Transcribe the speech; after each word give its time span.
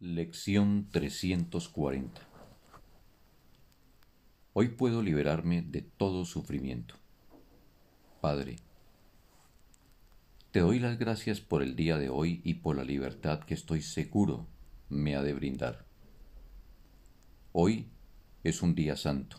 Lección 0.00 0.86
340 0.92 2.20
Hoy 4.52 4.68
puedo 4.68 5.02
liberarme 5.02 5.62
de 5.62 5.82
todo 5.82 6.24
sufrimiento. 6.24 6.94
Padre, 8.20 8.58
te 10.52 10.60
doy 10.60 10.78
las 10.78 11.00
gracias 11.00 11.40
por 11.40 11.64
el 11.64 11.74
día 11.74 11.98
de 11.98 12.10
hoy 12.10 12.40
y 12.44 12.54
por 12.54 12.76
la 12.76 12.84
libertad 12.84 13.40
que 13.40 13.54
estoy 13.54 13.82
seguro 13.82 14.46
me 14.88 15.16
ha 15.16 15.22
de 15.22 15.34
brindar. 15.34 15.84
Hoy 17.50 17.88
es 18.44 18.62
un 18.62 18.76
día 18.76 18.94
santo, 18.94 19.38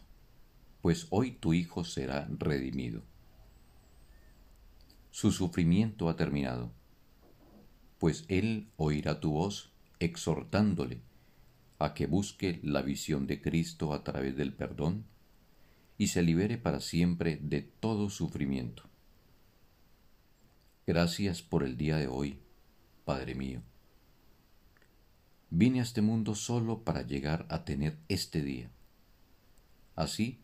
pues 0.81 1.07
hoy 1.09 1.31
tu 1.31 1.53
Hijo 1.53 1.85
será 1.85 2.27
redimido. 2.37 3.01
Su 5.09 5.31
sufrimiento 5.31 6.09
ha 6.09 6.17
terminado, 6.17 6.73
pues 7.97 8.25
Él 8.27 8.67
oirá 8.75 9.21
tu 9.21 9.31
voz 9.31 9.71
exhortándole 9.99 11.01
a 11.77 11.93
que 11.93 12.07
busque 12.07 12.59
la 12.63 12.81
visión 12.81 13.27
de 13.27 13.41
Cristo 13.41 13.93
a 13.93 14.03
través 14.03 14.35
del 14.35 14.53
perdón 14.53 15.05
y 15.97 16.07
se 16.07 16.21
libere 16.21 16.57
para 16.57 16.79
siempre 16.79 17.37
de 17.41 17.61
todo 17.61 18.09
sufrimiento. 18.09 18.83
Gracias 20.87 21.41
por 21.41 21.63
el 21.63 21.77
día 21.77 21.97
de 21.97 22.07
hoy, 22.07 22.39
Padre 23.05 23.35
mío. 23.35 23.61
Vine 25.49 25.79
a 25.79 25.83
este 25.83 26.01
mundo 26.01 26.35
solo 26.35 26.83
para 26.83 27.01
llegar 27.01 27.45
a 27.49 27.65
tener 27.65 27.97
este 28.07 28.41
día, 28.41 28.71
así 29.95 30.39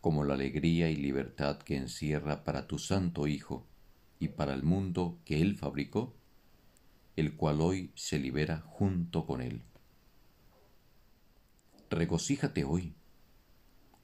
como 0.00 0.24
la 0.24 0.34
alegría 0.34 0.88
y 0.88 0.96
libertad 0.96 1.58
que 1.58 1.76
encierra 1.76 2.44
para 2.44 2.66
tu 2.66 2.78
Santo 2.78 3.26
Hijo 3.26 3.66
y 4.18 4.28
para 4.28 4.54
el 4.54 4.62
mundo 4.62 5.18
que 5.24 5.42
Él 5.42 5.56
fabricó, 5.56 6.16
el 7.16 7.36
cual 7.36 7.60
hoy 7.60 7.92
se 7.94 8.18
libera 8.18 8.62
junto 8.66 9.26
con 9.26 9.40
Él. 9.40 9.62
Regocíjate 11.90 12.64
hoy, 12.64 12.94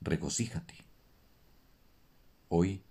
regocíjate. 0.00 0.74
Hoy 2.48 2.82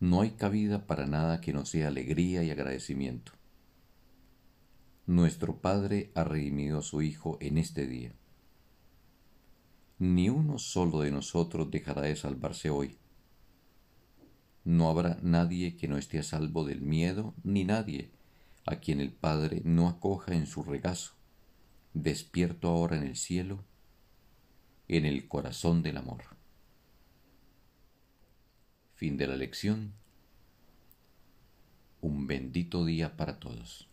no 0.00 0.22
hay 0.22 0.32
cabida 0.32 0.86
para 0.86 1.06
nada 1.06 1.40
que 1.40 1.52
no 1.52 1.66
sea 1.66 1.88
alegría 1.88 2.42
y 2.42 2.50
agradecimiento. 2.50 3.32
Nuestro 5.06 5.60
Padre 5.60 6.10
ha 6.14 6.24
redimido 6.24 6.78
a 6.78 6.82
su 6.82 7.00
Hijo 7.02 7.38
en 7.40 7.58
este 7.58 7.86
día. 7.86 8.12
Ni 9.98 10.28
uno 10.28 10.58
solo 10.58 11.00
de 11.00 11.10
nosotros 11.10 11.70
dejará 11.70 12.02
de 12.02 12.16
salvarse 12.16 12.70
hoy. 12.70 12.98
No 14.64 14.90
habrá 14.90 15.18
nadie 15.22 15.76
que 15.76 15.86
no 15.86 15.96
esté 15.96 16.18
a 16.18 16.22
salvo 16.22 16.64
del 16.64 16.80
miedo, 16.80 17.34
ni 17.44 17.64
nadie 17.64 18.15
a 18.66 18.76
quien 18.76 19.00
el 19.00 19.12
Padre 19.12 19.62
no 19.64 19.88
acoja 19.88 20.34
en 20.34 20.46
su 20.46 20.64
regazo, 20.64 21.14
despierto 21.94 22.68
ahora 22.68 22.96
en 22.96 23.04
el 23.04 23.16
cielo, 23.16 23.64
en 24.88 25.04
el 25.04 25.28
corazón 25.28 25.82
del 25.82 25.96
amor. 25.96 26.24
Fin 28.96 29.16
de 29.16 29.28
la 29.28 29.36
lección. 29.36 29.94
Un 32.00 32.26
bendito 32.26 32.84
día 32.84 33.16
para 33.16 33.38
todos. 33.38 33.88